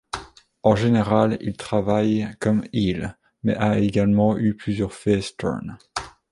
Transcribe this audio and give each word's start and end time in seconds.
En 0.63 0.75
général, 0.75 1.37
ils 1.41 1.55
travaillaient 1.55 2.33
comme 2.39 2.63
heel, 2.73 3.19
mais 3.43 3.53
a 3.55 3.77
également 3.77 4.35
eu 4.35 4.55
plusieurs 4.55 4.93
face 4.93 5.37
turn. 5.37 5.77